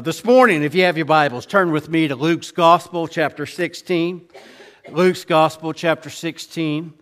[0.00, 4.26] This morning, if you have your Bibles, turn with me to Luke's Gospel, chapter 16.
[4.88, 6.94] Luke's Gospel, chapter 16.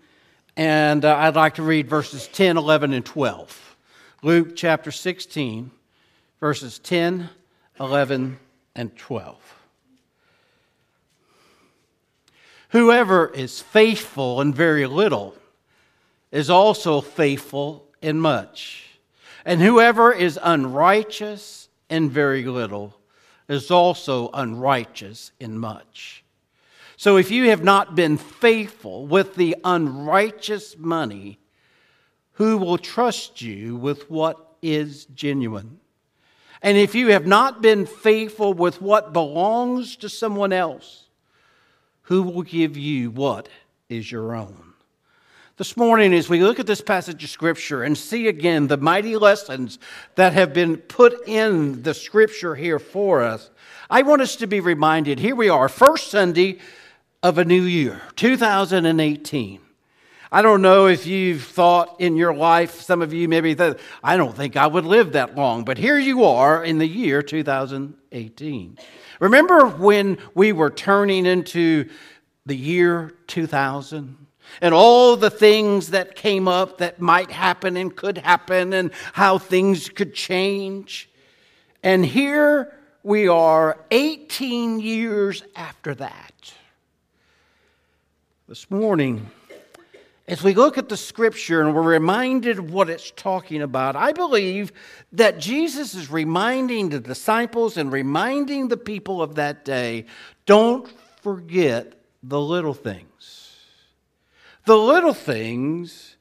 [0.56, 3.76] And uh, I'd like to read verses 10, 11, and 12.
[4.24, 5.70] Luke chapter 16,
[6.40, 7.30] verses 10,
[7.78, 8.40] 11,
[8.74, 9.36] and 12.
[12.70, 15.36] Whoever is faithful in very little
[16.32, 18.98] is also faithful in much.
[19.44, 22.96] And whoever is unrighteous in very little
[23.48, 26.24] is also unrighteous in much.
[26.96, 31.38] So if you have not been faithful with the unrighteous money,
[32.32, 35.80] who will trust you with what is genuine?
[36.62, 41.08] And if you have not been faithful with what belongs to someone else,
[42.02, 43.48] who will give you what
[43.88, 44.69] is your own?
[45.60, 49.18] This morning, as we look at this passage of Scripture and see again the mighty
[49.18, 49.78] lessons
[50.14, 53.50] that have been put in the Scripture here for us,
[53.90, 56.60] I want us to be reminded here we are, first Sunday
[57.22, 59.60] of a new year, 2018.
[60.32, 64.16] I don't know if you've thought in your life, some of you maybe that I
[64.16, 68.78] don't think I would live that long, but here you are in the year 2018.
[69.20, 71.90] Remember when we were turning into
[72.46, 74.19] the year 2000?
[74.60, 79.38] And all the things that came up that might happen and could happen and how
[79.38, 81.08] things could change.
[81.82, 86.52] And here we are 18 years after that.
[88.46, 89.30] This morning,
[90.30, 94.12] as we look at the scripture and we're reminded of what it's talking about, I
[94.12, 94.72] believe
[95.12, 100.06] that Jesus is reminding the disciples and reminding the people of that day
[100.46, 100.88] don't
[101.22, 103.39] forget the little things.
[104.64, 106.16] The little things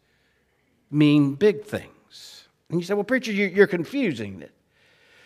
[0.90, 2.48] mean big things.
[2.70, 4.52] And you say, well, preacher, you're confusing it.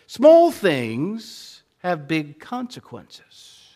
[0.07, 3.75] Small things have big consequences.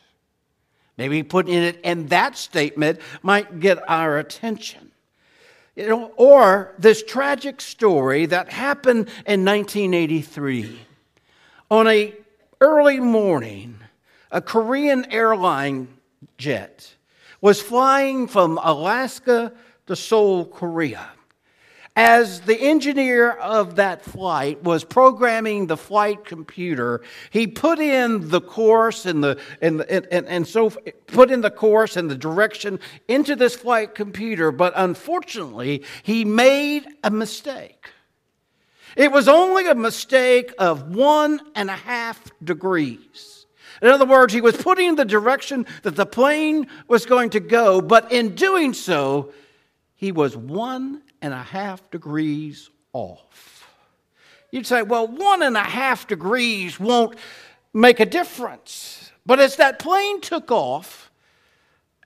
[0.97, 4.91] Maybe putting in it in that statement might get our attention.
[5.75, 10.79] You know, or this tragic story that happened in 1983.
[11.69, 12.15] On a
[12.59, 13.77] early morning,
[14.31, 15.87] a Korean airline
[16.37, 16.95] jet
[17.41, 19.53] was flying from Alaska
[19.87, 21.09] to Seoul, Korea.
[21.95, 28.39] As the engineer of that flight was programming the flight computer, he put in the
[28.39, 30.69] course and the and, and, and so
[31.07, 36.85] put in the course and the direction into this flight computer, but unfortunately, he made
[37.03, 37.89] a mistake.
[38.95, 43.36] It was only a mistake of one and a half degrees.
[43.81, 47.81] In other words, he was putting the direction that the plane was going to go,
[47.81, 49.31] but in doing so,
[49.95, 53.69] he was one and a half degrees off.
[54.51, 57.17] You'd say, well, one and a half degrees won't
[57.73, 59.11] make a difference.
[59.25, 61.11] But as that plane took off,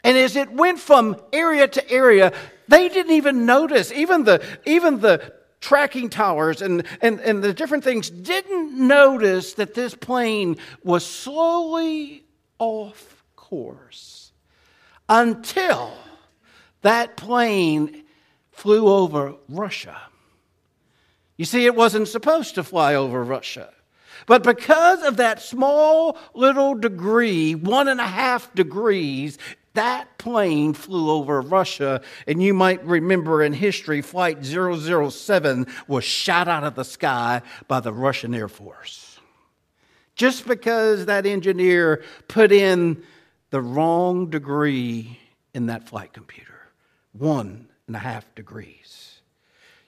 [0.04, 2.34] and as it went from area to area,
[2.68, 3.92] they didn't even notice.
[3.92, 9.74] Even the, even the tracking towers and, and, and the different things didn't notice that
[9.74, 12.26] this plane was slowly
[12.60, 14.32] off course
[15.08, 15.94] until
[16.82, 18.04] that plane
[18.52, 20.02] flew over Russia.
[21.38, 23.72] You see, it wasn't supposed to fly over Russia.
[24.28, 29.38] But because of that small little degree, one and a half degrees,
[29.74, 36.48] that plane flew over Russia, and you might remember in history, Flight 007 was shot
[36.48, 39.20] out of the sky by the Russian Air Force.
[40.16, 43.02] Just because that engineer put in
[43.50, 45.20] the wrong degree
[45.54, 46.52] in that flight computer
[47.14, 49.20] one and a half degrees.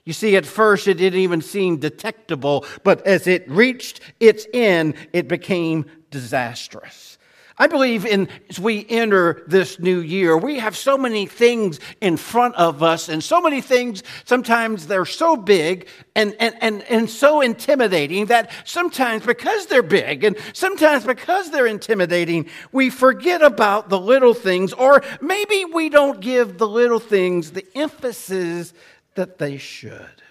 [0.04, 4.94] You see, at first it didn't even seem detectable, but as it reached its end,
[5.14, 7.13] it became disastrous.
[7.56, 12.16] I believe in as we enter this new year, we have so many things in
[12.16, 17.08] front of us, and so many things, sometimes they're so big and, and, and, and
[17.08, 23.88] so intimidating that sometimes because they're big and sometimes because they're intimidating, we forget about
[23.88, 28.74] the little things, or maybe we don't give the little things the emphasis
[29.14, 30.22] that they should.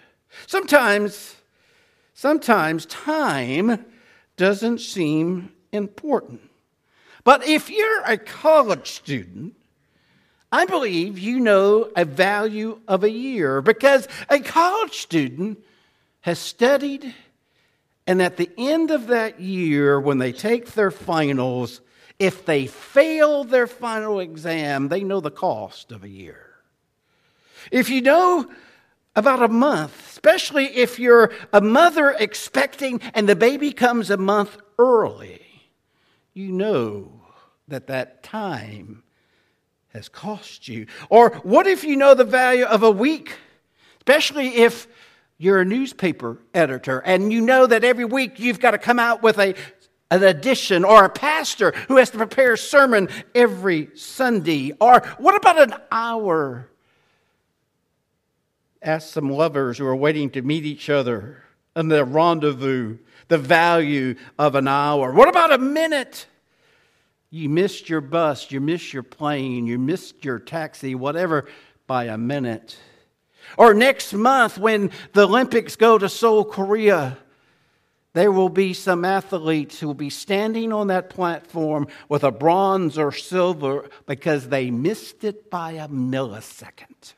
[0.46, 1.38] Sometimes,
[2.14, 3.86] sometimes time
[4.36, 6.42] doesn't seem important.
[7.24, 9.56] But if you're a college student,
[10.52, 15.60] I believe you know a value of a year because a college student
[16.22, 17.14] has studied,
[18.06, 21.81] and at the end of that year, when they take their finals,
[22.20, 26.50] if they fail their final exam, they know the cost of a year.
[27.72, 28.50] If you know
[29.16, 34.58] about a month, especially if you're a mother expecting and the baby comes a month
[34.78, 35.43] early.
[36.33, 37.21] You know
[37.68, 39.03] that that time
[39.89, 40.88] has cost you.
[41.09, 43.38] Or what if you know the value of a week,
[43.97, 44.88] especially if
[45.38, 49.21] you're a newspaper editor and you know that every week you've got to come out
[49.21, 49.56] with a
[50.13, 54.71] an edition or a pastor who has to prepare a sermon every Sunday?
[54.80, 56.69] Or what about an hour?
[58.80, 61.44] Ask some lovers who are waiting to meet each other
[61.75, 62.97] in their rendezvous
[63.28, 65.12] the value of an hour.
[65.14, 66.28] What about a minute?
[67.30, 71.48] You missed your bus, you missed your plane, you missed your taxi, whatever,
[71.88, 72.78] by a minute.
[73.58, 77.18] Or next month, when the Olympics go to Seoul, Korea,
[78.14, 82.98] there will be some athletes who will be standing on that platform with a bronze
[82.98, 87.14] or silver because they missed it by a millisecond.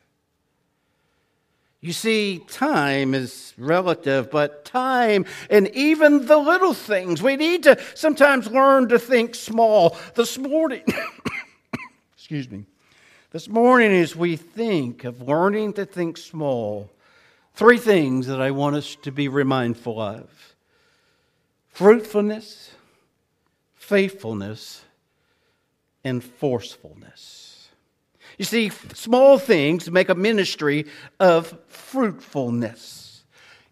[1.86, 7.80] You see, time is relative, but time and even the little things, we need to
[7.94, 9.96] sometimes learn to think small.
[10.16, 10.82] This morning,
[12.16, 12.64] excuse me,
[13.30, 16.90] this morning, as we think of learning to think small,
[17.54, 20.28] three things that I want us to be remindful of
[21.68, 22.72] fruitfulness,
[23.76, 24.82] faithfulness,
[26.02, 27.55] and forcefulness.
[28.38, 30.86] You see, small things make a ministry
[31.18, 33.24] of fruitfulness.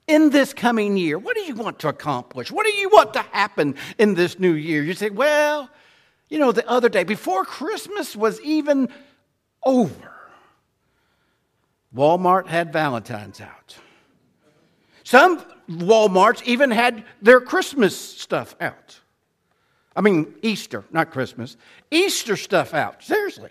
[0.07, 2.51] In this coming year, what do you want to accomplish?
[2.51, 4.83] What do you want to happen in this new year?
[4.83, 5.71] You say, well,
[6.29, 8.89] you know, the other day, before Christmas was even
[9.65, 10.13] over,
[11.95, 13.77] Walmart had Valentine's out.
[15.05, 19.01] Some Walmarts even had their Christmas stuff out.
[19.95, 21.57] I mean, Easter, not Christmas.
[21.91, 23.03] Easter stuff out.
[23.03, 23.51] Seriously.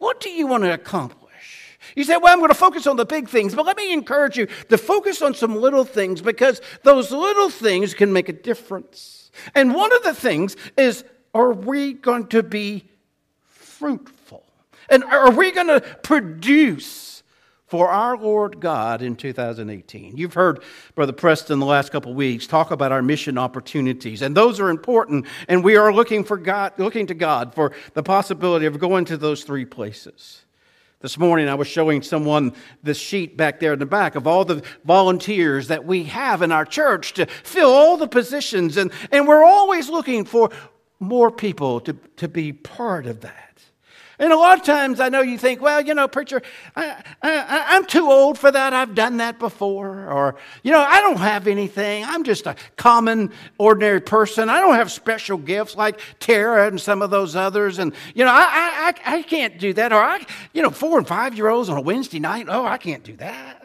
[0.00, 1.76] What do you want to accomplish?
[1.94, 4.38] You say, Well, I'm going to focus on the big things, but let me encourage
[4.38, 9.30] you to focus on some little things because those little things can make a difference.
[9.54, 11.04] And one of the things is
[11.34, 12.88] are we going to be
[13.44, 14.42] fruitful?
[14.88, 17.19] And are we going to produce?
[17.70, 20.16] For our Lord God in 2018.
[20.16, 20.60] You've heard
[20.96, 25.24] Brother Preston the last couple weeks talk about our mission opportunities, and those are important,
[25.48, 29.16] and we are looking for God, looking to God for the possibility of going to
[29.16, 30.44] those three places.
[30.98, 34.44] This morning, I was showing someone the sheet back there in the back of all
[34.44, 39.28] the volunteers that we have in our church to fill all the positions, and, and
[39.28, 40.50] we're always looking for
[40.98, 43.49] more people to, to be part of that.
[44.20, 46.42] And a lot of times I know you think, well, you know, preacher,
[46.76, 48.74] I, I, am too old for that.
[48.74, 50.10] I've done that before.
[50.10, 52.04] Or, you know, I don't have anything.
[52.04, 54.50] I'm just a common, ordinary person.
[54.50, 57.78] I don't have special gifts like Tara and some of those others.
[57.78, 59.90] And, you know, I, I, I can't do that.
[59.90, 62.76] Or, I, you know, four and five year olds on a Wednesday night, oh, I
[62.76, 63.59] can't do that.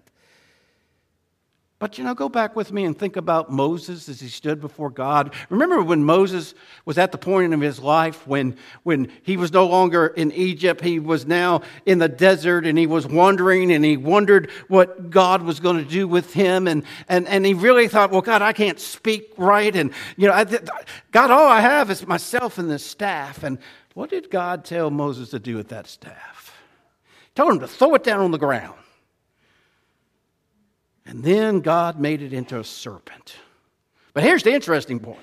[1.85, 4.89] But you know, go back with me and think about Moses as he stood before
[4.89, 5.35] God.
[5.51, 9.67] Remember when Moses was at the point of his life when, when he was no
[9.67, 13.97] longer in Egypt, he was now in the desert and he was wandering and he
[13.97, 16.67] wondered what God was going to do with him.
[16.67, 19.75] And, and, and he really thought, well, God, I can't speak right.
[19.75, 20.45] And, you know, I,
[21.11, 23.43] God, all I have is myself and this staff.
[23.43, 23.59] And
[23.93, 26.59] what did God tell Moses to do with that staff?
[27.25, 28.73] He told him to throw it down on the ground.
[31.05, 33.35] And then God made it into a serpent.
[34.13, 35.19] But here's the interesting point.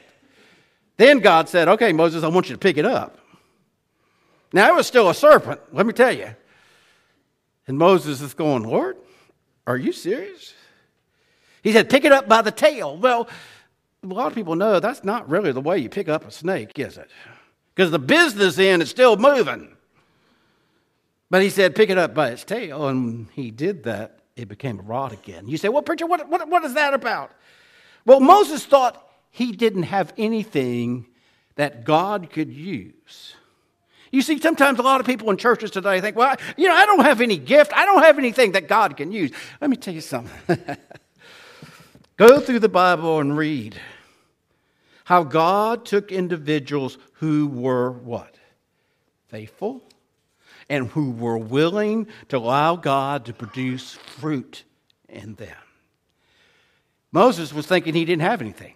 [0.96, 3.18] Then God said, Okay, Moses, I want you to pick it up.
[4.52, 6.34] Now, it was still a serpent, let me tell you.
[7.66, 8.98] And Moses is going, Lord,
[9.66, 10.54] are you serious?
[11.62, 12.96] He said, Pick it up by the tail.
[12.96, 13.28] Well,
[14.02, 16.78] a lot of people know that's not really the way you pick up a snake,
[16.78, 17.10] is it?
[17.74, 19.76] Because the business end is still moving.
[21.30, 22.88] But he said, Pick it up by its tail.
[22.88, 25.46] And he did that it became a rod again.
[25.46, 27.32] You say, well, preacher, what, what, what is that about?
[28.04, 31.06] Well, Moses thought he didn't have anything
[31.56, 33.34] that God could use.
[34.10, 36.84] You see, sometimes a lot of people in churches today think, well, you know, I
[36.84, 37.72] don't have any gift.
[37.74, 39.32] I don't have anything that God can use.
[39.60, 40.58] Let me tell you something.
[42.18, 43.80] Go through the Bible and read
[45.04, 48.36] how God took individuals who were what?
[49.28, 49.82] Faithful,
[50.72, 54.64] and who were willing to allow God to produce fruit
[55.06, 55.54] in them.
[57.12, 58.72] Moses was thinking he didn't have anything.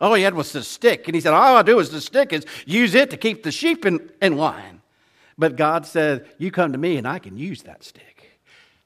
[0.00, 1.06] All he had was the stick.
[1.06, 3.52] And he said, All I do is the stick is use it to keep the
[3.52, 4.82] sheep in, in line.
[5.38, 8.40] But God said, You come to me and I can use that stick.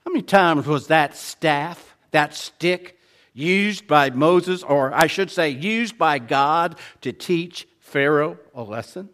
[0.04, 2.98] How many times was that staff, that stick,
[3.32, 9.08] used by Moses, or I should say, used by God to teach Pharaoh a lesson?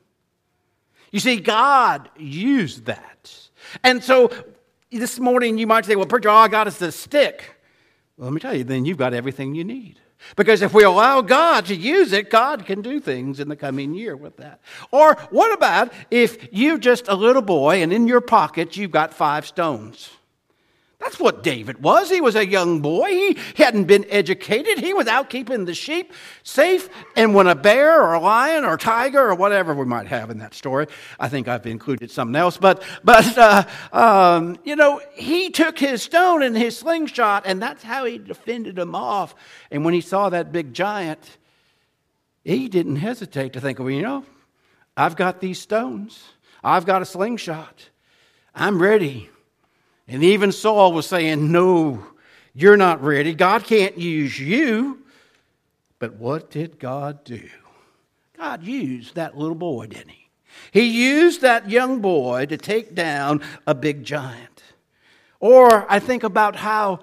[1.15, 3.33] You see, God used that.
[3.85, 4.33] And so
[4.91, 7.55] this morning you might say, well, preacher, all I got is the stick.
[8.17, 10.01] Well, let me tell you, then you've got everything you need.
[10.35, 13.95] Because if we allow God to use it, God can do things in the coming
[13.95, 14.61] year with that.
[14.91, 19.15] Or what about if you're just a little boy and in your pocket you've got
[19.15, 20.11] five stones?
[21.05, 22.09] That's what David was.
[22.09, 23.09] He was a young boy.
[23.09, 24.79] He hadn't been educated.
[24.79, 26.89] He was out keeping the sheep safe.
[27.15, 30.39] And when a bear or a lion or tiger or whatever we might have in
[30.39, 30.87] that story,
[31.21, 36.03] I think I've included something else, but, but uh, um, you know, he took his
[36.03, 39.35] stone and his slingshot, and that's how he defended them off.
[39.71, 41.37] And when he saw that big giant,
[42.45, 44.25] he didn't hesitate to think, well, you know,
[44.97, 46.25] I've got these stones,
[46.63, 47.91] I've got a slingshot,
[48.55, 49.29] I'm ready.
[50.07, 52.05] And even Saul was saying, No,
[52.55, 53.35] you're not ready.
[53.35, 55.01] God can't use you.
[55.99, 57.49] But what did God do?
[58.37, 60.29] God used that little boy, didn't he?
[60.71, 64.63] He used that young boy to take down a big giant.
[65.41, 67.01] Or I think about how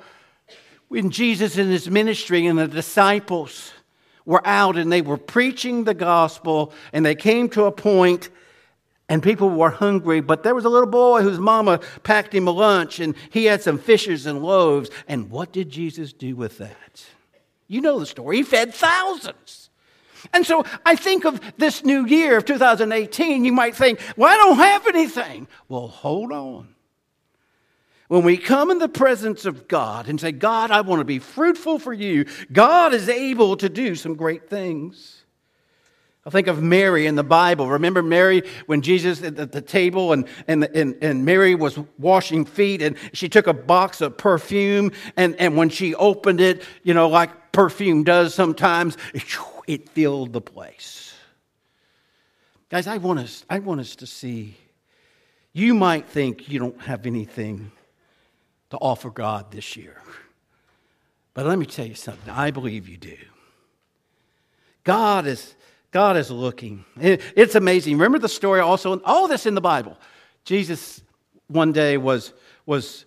[0.88, 3.72] when Jesus and his ministry and the disciples
[4.26, 8.30] were out and they were preaching the gospel and they came to a point
[9.12, 12.52] and people were hungry, but there was a little boy whose mama packed him a
[12.52, 14.90] lunch, and he had some fishes and loaves.
[15.06, 17.06] And what did Jesus do with that?
[17.68, 18.38] You know the story.
[18.38, 19.70] He fed thousands.
[20.32, 24.38] And so I think of this new year of 2018, you might think, well, I
[24.38, 25.50] don't have anything.
[25.68, 26.74] Well, hold on.
[28.08, 31.20] When we come in the presence of God and say, God, I want to be
[31.20, 35.21] fruitful for you, God is able to do some great things.
[36.26, 37.68] I think of Mary in the Bible.
[37.68, 42.82] Remember Mary when Jesus at the table and, and, and, and Mary was washing feet
[42.84, 47.10] and she took a box of perfume and, and when she opened it, you know,
[47.10, 48.98] like perfume does sometimes,
[49.68, 51.14] it filled the place.
[52.70, 54.56] Guys, I want us, I want us to see.
[55.54, 57.72] You might think you don't have anything
[58.70, 60.02] to offer God this year.
[61.34, 62.32] But let me tell you something.
[62.32, 63.18] I believe you do.
[64.84, 65.56] God is
[65.92, 66.86] God is looking.
[66.98, 67.94] It's amazing.
[67.94, 69.98] Remember the story also, all this in the Bible.
[70.46, 71.02] Jesus
[71.48, 72.32] one day was,
[72.66, 73.06] was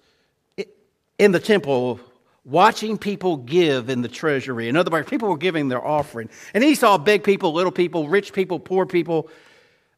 [1.19, 1.99] in the temple
[2.45, 4.69] watching people give in the treasury.
[4.69, 6.29] In other words, people were giving their offering.
[6.53, 9.31] And he saw big people, little people, rich people, poor people.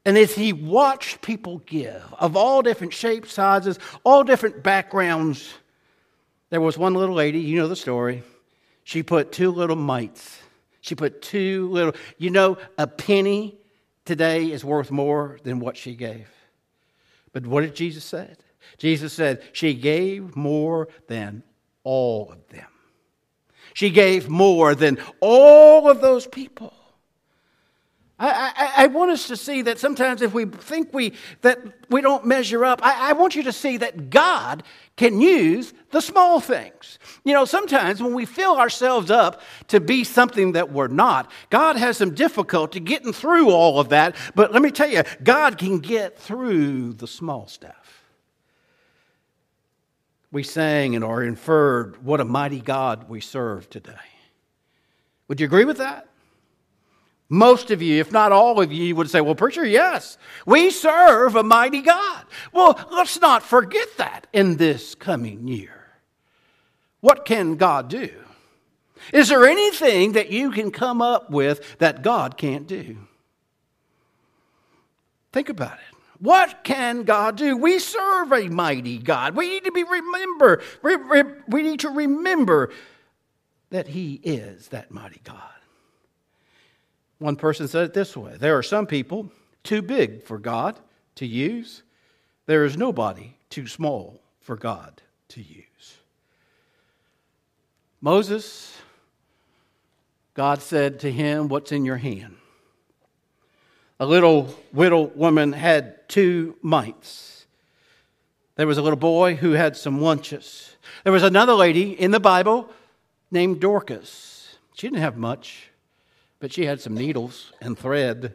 [0.04, 5.52] And as he watched people give of all different shapes, sizes, all different backgrounds,
[6.50, 8.22] there was one little lady, you know the story.
[8.84, 10.38] She put two little mites
[10.86, 13.58] she put two little, you know, a penny
[14.04, 16.28] today is worth more than what she gave.
[17.32, 18.36] But what did Jesus say?
[18.78, 21.42] Jesus said, She gave more than
[21.82, 22.68] all of them.
[23.74, 26.72] She gave more than all of those people.
[28.18, 31.58] I, I, I, want us to see that sometimes if we think we, that
[31.90, 34.62] we don't measure up, I, I want you to see that God
[34.96, 36.98] can use the small things.
[37.24, 41.76] You know, sometimes when we fill ourselves up to be something that we're not, God
[41.76, 44.16] has some difficulty getting through all of that.
[44.34, 48.02] But let me tell you, God can get through the small stuff.
[50.32, 53.92] We sang and are inferred what a mighty God we serve today.
[55.28, 56.08] Would you agree with that?
[57.28, 60.16] Most of you, if not all of you, would say, Well, preacher, yes,
[60.46, 62.24] we serve a mighty God.
[62.52, 65.72] Well, let's not forget that in this coming year.
[67.00, 68.10] What can God do?
[69.12, 72.96] Is there anything that you can come up with that God can't do?
[75.32, 75.96] Think about it.
[76.18, 77.56] What can God do?
[77.56, 79.36] We serve a mighty God.
[79.36, 80.62] We need to be remember.
[80.82, 82.72] We need to remember
[83.70, 85.55] that He is that mighty God.
[87.18, 89.30] One person said it this way There are some people
[89.62, 90.78] too big for God
[91.16, 91.82] to use,
[92.46, 95.96] there is nobody too small for God to use.
[98.00, 98.76] Moses,
[100.34, 102.36] God said to him, What's in your hand?
[103.98, 107.46] A little widow woman had two mites.
[108.56, 110.76] There was a little boy who had some lunches.
[111.04, 112.70] There was another lady in the Bible
[113.30, 114.56] named Dorcas.
[114.74, 115.70] She didn't have much.
[116.38, 118.34] But she had some needles and thread.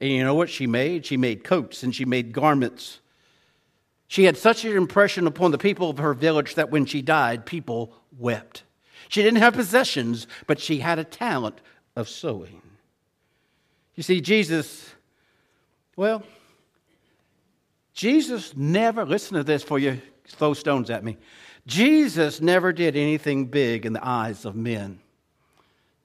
[0.00, 1.06] And you know what she made?
[1.06, 3.00] She made coats and she made garments.
[4.08, 7.46] She had such an impression upon the people of her village that when she died,
[7.46, 8.62] people wept.
[9.08, 11.60] She didn't have possessions, but she had a talent
[11.96, 12.62] of sewing.
[13.94, 14.94] You see, Jesus,
[15.96, 16.22] well,
[17.92, 21.18] Jesus never, listen to this for you, throw stones at me.
[21.66, 24.98] Jesus never did anything big in the eyes of men.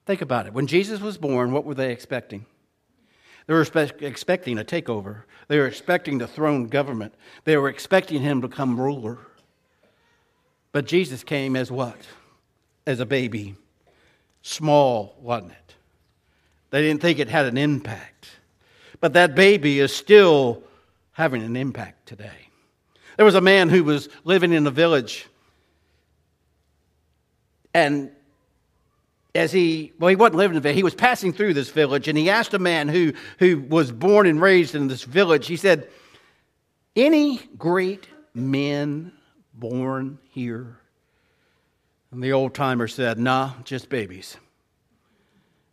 [0.08, 0.54] Think about it.
[0.54, 2.46] When Jesus was born, what were they expecting?
[3.46, 5.24] They were expecting a takeover.
[5.48, 7.14] They were expecting the throne government.
[7.44, 9.18] They were expecting him to become ruler.
[10.72, 11.98] But Jesus came as what?
[12.86, 13.56] As a baby.
[14.40, 15.74] Small, wasn't it?
[16.70, 18.30] They didn't think it had an impact.
[19.00, 20.62] But that baby is still
[21.12, 22.48] having an impact today.
[23.18, 25.26] There was a man who was living in a village,
[27.74, 28.10] and
[29.38, 32.08] as he, well, he wasn't living in the village, he was passing through this village,
[32.08, 35.56] and he asked a man who, who was born and raised in this village, he
[35.56, 35.88] said,
[36.96, 39.12] Any great men
[39.54, 40.78] born here?
[42.10, 44.36] And the old timer said, Nah, just babies.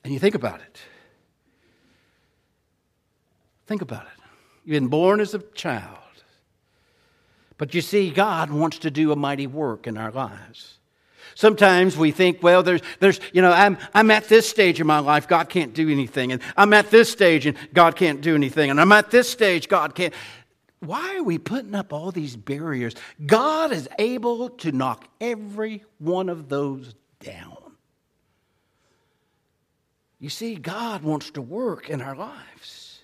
[0.04, 0.80] And you think about it.
[3.66, 4.24] Think about it.
[4.64, 5.98] You've been born as a child.
[7.58, 10.78] But you see, God wants to do a mighty work in our lives.
[11.34, 15.00] Sometimes we think, well, there's, there's, you know, I'm, I'm at this stage in my
[15.00, 16.32] life, God can't do anything.
[16.32, 18.70] And I'm at this stage and God can't do anything.
[18.70, 20.14] And I'm at this stage, God can't.
[20.80, 22.94] Why are we putting up all these barriers?
[23.26, 27.58] God is able to knock every one of those down.
[30.20, 33.00] You see, God wants to work in our lives.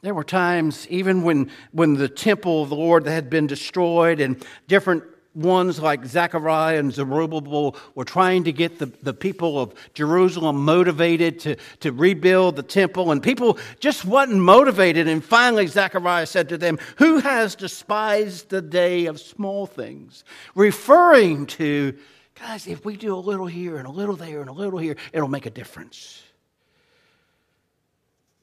[0.00, 4.44] There were times, even when, when the temple of the Lord had been destroyed and
[4.68, 5.02] different
[5.38, 11.40] ones like Zechariah and Zerubbabel were trying to get the, the people of Jerusalem motivated
[11.40, 15.08] to, to rebuild the temple, and people just wasn't motivated.
[15.08, 20.24] And finally, Zechariah said to them, Who has despised the day of small things?
[20.54, 21.96] Referring to
[22.38, 24.96] Guys, if we do a little here and a little there and a little here,
[25.12, 26.22] it'll make a difference.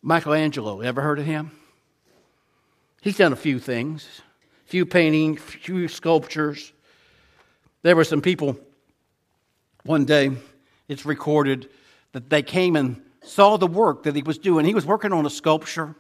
[0.02, 1.52] Michelangelo, ever heard of him?
[3.02, 4.22] He's done a few things,
[4.66, 6.74] few paintings, few sculptures.
[7.86, 8.58] There were some people
[9.84, 10.32] one day,
[10.88, 11.70] it's recorded,
[12.14, 14.66] that they came and saw the work that he was doing.
[14.66, 15.94] He was working on a sculpture,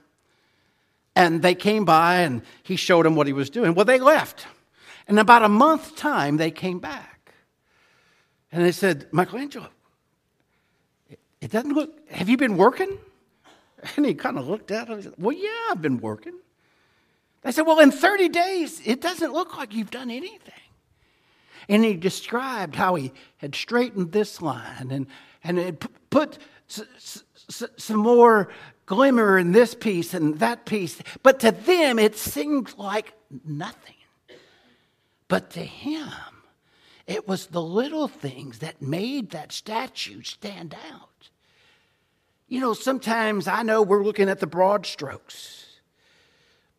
[1.16, 3.76] and they came by and he showed them what he was doing.
[3.76, 4.48] Well, they left.
[5.08, 7.34] In about a month's time, they came back.
[8.52, 9.70] And they said, Michelangelo,
[11.40, 12.98] it doesn't look, have you been working?
[13.96, 16.34] And he kind of looked at him and said, Well, yeah, I've been working.
[17.44, 20.65] They said, Well, in 30 days, it doesn't look like you've done anything.
[21.68, 25.08] And he described how he had straightened this line and,
[25.44, 28.50] and had put some more
[28.86, 31.02] glimmer in this piece and that piece.
[31.24, 33.14] But to them, it seemed like
[33.46, 33.96] nothing.
[35.28, 36.10] But to him,
[37.08, 41.30] it was the little things that made that statue stand out.
[42.48, 45.66] You know, sometimes I know we're looking at the broad strokes,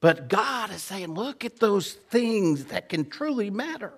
[0.00, 3.92] but God is saying, look at those things that can truly matter.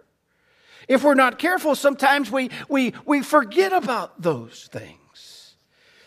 [0.88, 5.54] If we're not careful, sometimes we, we, we forget about those things.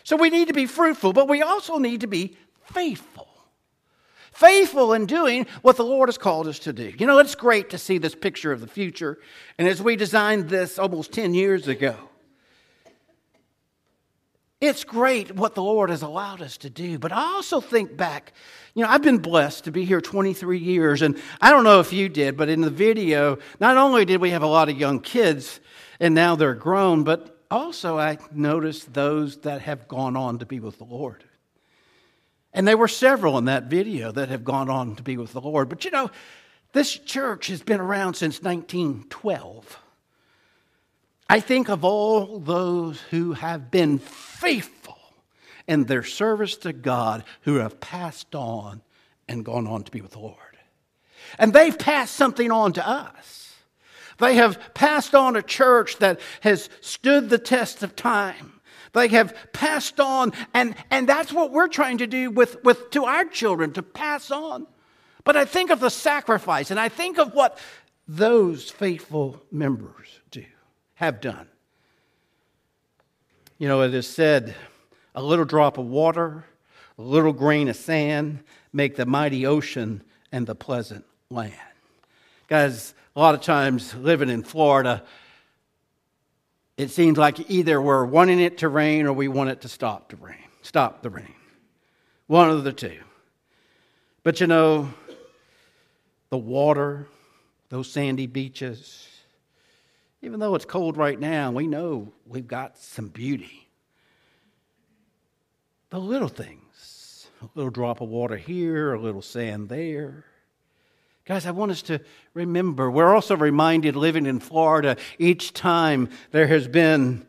[0.02, 3.28] So we need to be fruitful, but we also need to be faithful
[4.32, 6.92] faithful in doing what the Lord has called us to do.
[6.98, 9.18] You know, it's great to see this picture of the future.
[9.56, 11.96] And as we designed this almost 10 years ago,
[14.62, 16.96] it's great what the Lord has allowed us to do.
[16.96, 18.32] But I also think back,
[18.74, 21.02] you know, I've been blessed to be here 23 years.
[21.02, 24.30] And I don't know if you did, but in the video, not only did we
[24.30, 25.58] have a lot of young kids
[25.98, 30.60] and now they're grown, but also I noticed those that have gone on to be
[30.60, 31.24] with the Lord.
[32.52, 35.40] And there were several in that video that have gone on to be with the
[35.40, 35.68] Lord.
[35.70, 36.08] But you know,
[36.72, 39.80] this church has been around since 1912.
[41.32, 44.98] I think of all those who have been faithful
[45.66, 48.82] in their service to God who have passed on
[49.26, 50.36] and gone on to be with the Lord.
[51.38, 53.54] And they've passed something on to us.
[54.18, 58.60] They have passed on a church that has stood the test of time.
[58.92, 63.06] They have passed on, and, and that's what we're trying to do with, with to
[63.06, 64.66] our children, to pass on.
[65.24, 67.56] But I think of the sacrifice, and I think of what
[68.06, 70.20] those faithful members
[71.02, 71.48] have done.
[73.58, 74.54] You know, it is said,
[75.16, 76.44] a little drop of water,
[76.96, 81.54] a little grain of sand make the mighty ocean and the pleasant land.
[82.46, 85.02] Guys, a lot of times living in Florida,
[86.76, 90.10] it seems like either we're wanting it to rain or we want it to stop
[90.10, 90.36] to rain.
[90.62, 91.34] Stop the rain.
[92.28, 93.00] One of the two.
[94.22, 94.88] But you know,
[96.30, 97.08] the water,
[97.70, 99.08] those sandy beaches,
[100.22, 103.68] even though it's cold right now, we know we've got some beauty.
[105.90, 110.24] The little things, a little drop of water here, a little sand there.
[111.24, 112.00] Guys, I want us to
[112.34, 112.90] remember.
[112.90, 117.26] We're also reminded living in Florida each time there has been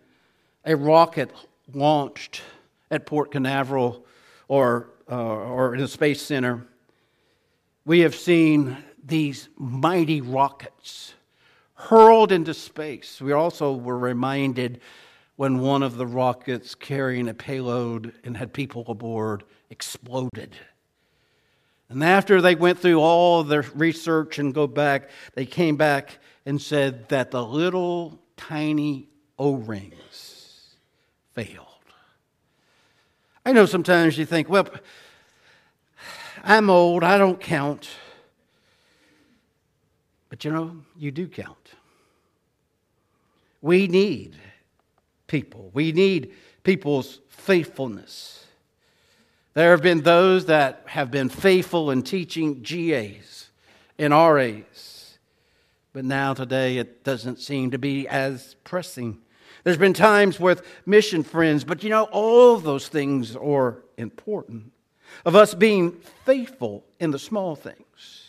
[0.63, 1.31] a rocket
[1.73, 2.41] launched
[2.91, 4.05] at Port Canaveral
[4.47, 6.65] or, uh, or in the Space Center.
[7.85, 11.13] We have seen these mighty rockets
[11.75, 13.21] hurled into space.
[13.21, 14.81] We also were reminded
[15.35, 20.55] when one of the rockets carrying a payload and had people aboard exploded.
[21.89, 26.61] And after they went through all their research and go back, they came back and
[26.61, 30.75] said that the little tiny O rings
[31.33, 31.67] failed.
[33.45, 34.67] I know sometimes you think, well,
[36.43, 37.89] I'm old, I don't count.
[40.33, 41.75] But you know, you do count.
[43.61, 44.35] We need
[45.27, 48.43] people, we need people's faithfulness.
[49.53, 53.51] There have been those that have been faithful in teaching GAs
[53.99, 55.19] and RAs,
[55.93, 59.19] but now today it doesn't seem to be as pressing.
[59.63, 64.71] There's been times with mission friends, but you know, all those things are important.
[65.25, 65.91] Of us being
[66.25, 68.22] faithful in the small things.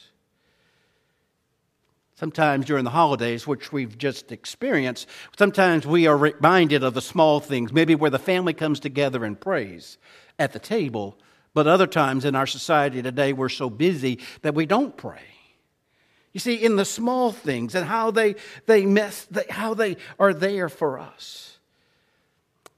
[2.16, 7.40] Sometimes during the holidays, which we've just experienced, sometimes we are reminded of the small
[7.40, 9.98] things, maybe where the family comes together and prays
[10.38, 11.18] at the table.
[11.54, 15.22] But other times in our society today, we're so busy that we don't pray.
[16.32, 20.68] You see, in the small things and how they, they mess, how they are there
[20.68, 21.58] for us.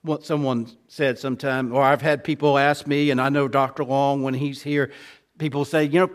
[0.00, 3.84] What someone said sometime, or I've had people ask me, and I know Dr.
[3.84, 4.92] Long when he's here,
[5.38, 6.10] people say, you know,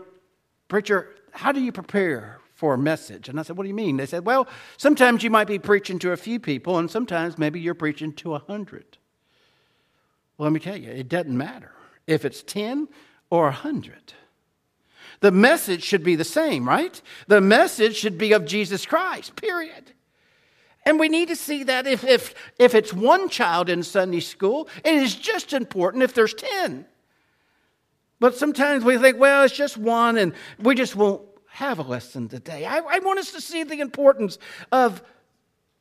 [0.68, 3.28] preacher, how do you prepare for a message.
[3.28, 3.96] And I said, What do you mean?
[3.96, 4.46] They said, Well,
[4.76, 8.36] sometimes you might be preaching to a few people, and sometimes maybe you're preaching to
[8.36, 8.98] a hundred.
[10.38, 11.72] Well, let me tell you, it doesn't matter
[12.06, 12.86] if it's 10
[13.30, 14.12] or a 100.
[15.18, 17.02] The message should be the same, right?
[17.26, 19.90] The message should be of Jesus Christ, period.
[20.86, 24.68] And we need to see that if, if, if it's one child in Sunday school,
[24.84, 26.86] it is just important if there's 10.
[28.20, 31.22] But sometimes we think, well, it's just one, and we just won't
[31.52, 32.64] have a lesson today.
[32.64, 34.38] I, I want us to see the importance
[34.70, 35.02] of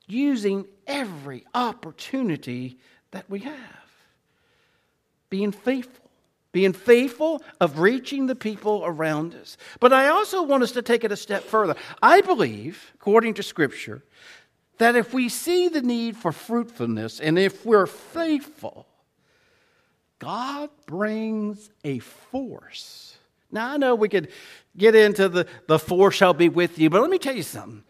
[0.08, 2.78] using every opportunity
[3.12, 3.56] that we have,
[5.30, 5.98] being faithful.
[6.54, 9.56] Being faithful of reaching the people around us.
[9.80, 11.76] But I also want us to take it a step further.
[12.04, 14.04] I believe, according to Scripture,
[14.78, 18.86] that if we see the need for fruitfulness and if we're faithful,
[20.20, 23.11] God brings a force.
[23.52, 24.30] Now, I know we could
[24.78, 27.84] get into the, the force shall be with you, but let me tell you something.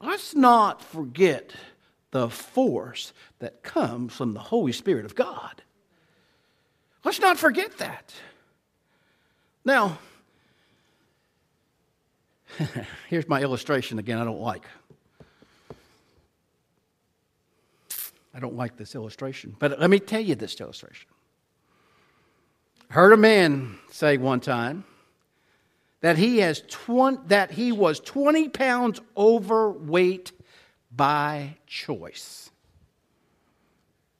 [0.00, 1.52] Let's not forget
[2.10, 5.62] the force that comes from the Holy Spirit of God.
[7.04, 8.12] Let's not forget that.
[9.64, 9.98] Now,
[13.08, 14.64] here's my illustration again, I don't like.
[18.34, 21.08] I don't like this illustration, but let me tell you this illustration.
[22.92, 24.84] Heard a man say one time,
[26.02, 30.32] that he has 20, that he was 20 pounds overweight
[30.94, 32.50] by choice.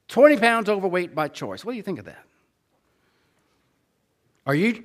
[0.07, 1.63] 20 pounds overweight by choice.
[1.63, 2.25] What do you think of that?
[4.47, 4.83] Are you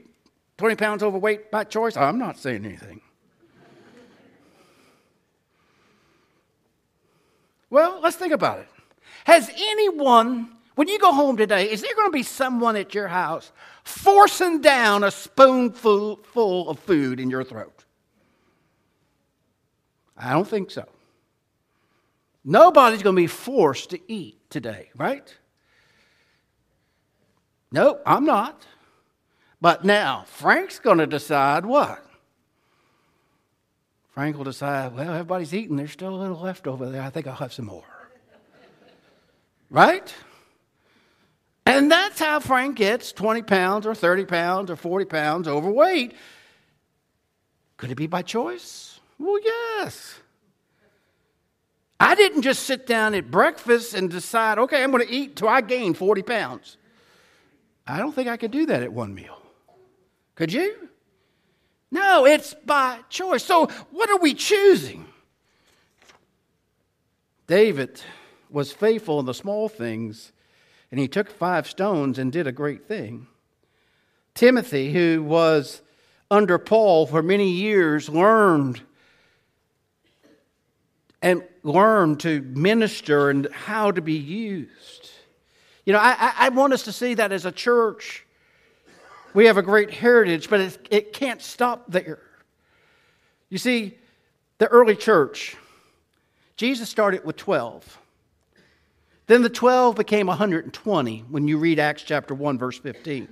[0.58, 1.96] 20 pounds overweight by choice?
[1.96, 3.00] I'm not saying anything.
[7.70, 8.68] well, let's think about it.
[9.24, 13.08] Has anyone when you go home today, is there going to be someone at your
[13.08, 13.50] house
[13.82, 17.84] forcing down a spoonful full of food in your throat?
[20.16, 20.84] I don't think so.
[22.44, 25.36] Nobody's going to be forced to eat today, right?
[27.72, 28.64] No, I'm not.
[29.60, 32.06] But now, Frank's going to decide what?
[34.10, 35.74] Frank will decide, well, everybody's eating.
[35.74, 37.02] There's still a little left over there.
[37.02, 37.82] I think I'll have some more.
[39.70, 40.14] Right?
[41.68, 46.14] And that's how Frank gets 20 pounds or 30 pounds or 40 pounds overweight.
[47.76, 48.98] Could it be by choice?
[49.18, 50.18] Well, yes.
[52.00, 55.48] I didn't just sit down at breakfast and decide, okay, I'm going to eat till
[55.48, 56.78] I gain 40 pounds.
[57.86, 59.38] I don't think I could do that at one meal.
[60.36, 60.88] Could you?
[61.90, 63.44] No, it's by choice.
[63.44, 65.04] So, what are we choosing?
[67.46, 68.00] David
[68.48, 70.32] was faithful in the small things
[70.90, 73.26] and he took five stones and did a great thing.
[74.34, 75.82] Timothy, who was
[76.30, 78.80] under Paul for many years, learned
[81.20, 85.10] and learned to minister and how to be used.
[85.84, 88.24] You know, I, I want us to see that as a church.
[89.34, 92.20] We have a great heritage, but it, it can't stop there.
[93.48, 93.96] You see,
[94.58, 95.56] the early church,
[96.56, 97.98] Jesus started with 12.
[99.28, 103.28] Then the 12 became 120 when you read Acts chapter 1, verse 15.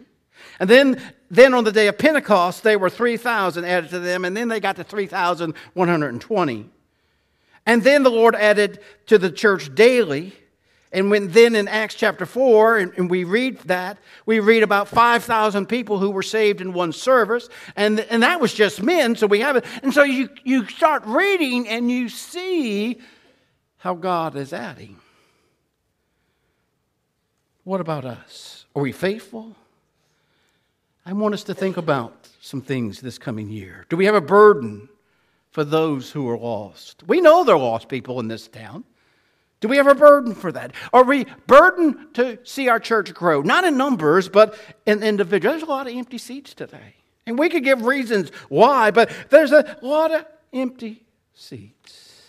[0.61, 4.37] And then, then on the day of Pentecost, they were 3,000 added to them, and
[4.37, 6.71] then they got to 3,120.
[7.65, 10.35] And then the Lord added to the church daily.
[10.93, 15.65] And when then in Acts chapter 4, and, we read that, we read about 5,000
[15.65, 17.49] people who were saved in one service.
[17.75, 19.65] And, and that was just men, so we have it.
[19.83, 23.01] And so you, you start reading and you see
[23.79, 24.99] how God is adding.
[27.67, 28.65] What about us?
[28.77, 29.57] Are we faithful?
[31.05, 33.87] I want us to think about some things this coming year.
[33.89, 34.89] Do we have a burden
[35.51, 37.03] for those who are lost?
[37.09, 38.85] We know there are lost people in this town.
[39.59, 40.75] Do we have a burden for that?
[40.93, 43.43] Are we burdened to see our church grow?
[43.43, 45.55] Not in numbers, but in individuals.
[45.55, 46.95] There's a lot of empty seats today.
[47.27, 51.03] And we could give reasons why, but there's a lot of empty
[51.35, 52.23] seats.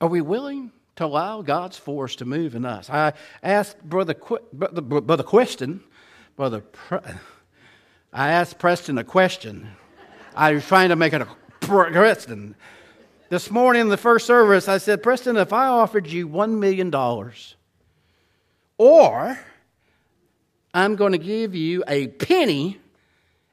[0.00, 2.90] Are we willing to allow God's force to move in us?
[2.90, 5.82] I asked Brother, Qu- Brother, Brother Question,
[6.36, 6.98] Brother, Pre-
[8.12, 9.70] I asked Preston a question.
[10.34, 11.28] I was trying to make it a
[11.60, 12.54] Preston.
[13.30, 16.94] This morning in the first service, I said, Preston, if I offered you $1 million,
[18.76, 19.38] or
[20.74, 22.78] I'm going to give you a penny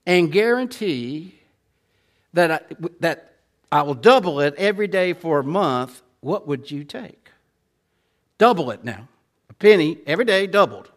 [0.05, 1.35] and guarantee
[2.33, 2.59] that I,
[2.99, 3.35] that
[3.71, 7.26] I will double it every day for a month, what would you take?
[8.37, 9.07] Double it now.
[9.49, 10.91] A penny every day, doubled.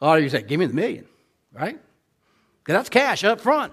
[0.00, 1.06] Of you say, give me the million,
[1.52, 1.80] right?
[2.62, 3.72] Because that's cash up front.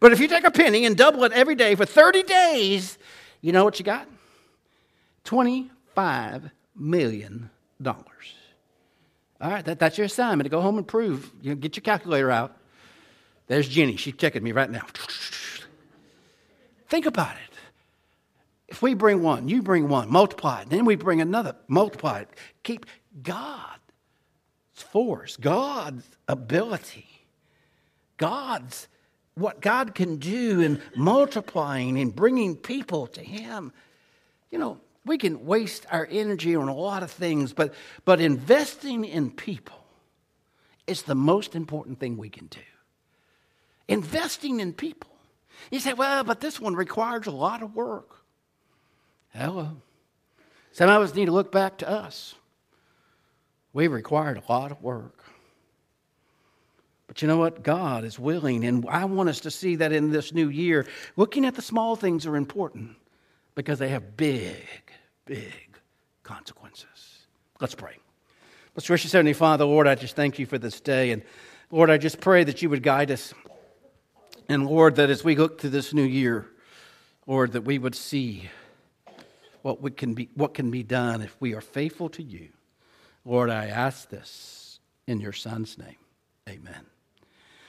[0.00, 2.98] But if you take a penny and double it every day for 30 days,
[3.40, 4.08] you know what you got?
[5.24, 7.50] $25 million.
[9.40, 11.30] All right, that, that's your assignment to go home and prove.
[11.40, 12.56] You know, get your calculator out.
[13.46, 13.96] There's Jenny.
[13.96, 14.86] She's checking me right now.
[16.88, 17.49] Think about it.
[18.70, 22.28] If we bring one, you bring one, multiply it, then we bring another, multiply it.
[22.62, 22.86] Keep
[23.22, 23.78] God's
[24.74, 27.08] force, God's ability,
[28.16, 28.86] God's
[29.34, 33.72] what God can do in multiplying and bringing people to Him.
[34.50, 39.04] You know, we can waste our energy on a lot of things, but, but investing
[39.04, 39.82] in people
[40.86, 42.60] is the most important thing we can do.
[43.88, 45.10] Investing in people.
[45.70, 48.19] You say, well, but this one requires a lot of work.
[49.34, 49.76] Hello.
[50.72, 52.34] Some of us need to look back to us.
[53.72, 55.24] We've required a lot of work.
[57.06, 57.62] But you know what?
[57.62, 60.86] God is willing, and I want us to see that in this new year.
[61.16, 62.96] Looking at the small things are important
[63.54, 64.64] because they have big,
[65.24, 65.76] big
[66.22, 67.26] consequences.
[67.60, 67.96] Let's pray.
[68.76, 71.10] Let's gracious Heavenly Father, Lord, I just thank you for this day.
[71.10, 71.22] And
[71.72, 73.34] Lord, I just pray that you would guide us.
[74.48, 76.46] And Lord, that as we look to this new year,
[77.26, 78.48] Lord, that we would see
[79.62, 82.48] what, we can, be, what can be done if we are faithful to you.
[83.24, 85.96] Lord, I ask this in your Son's name.
[86.48, 86.86] Amen.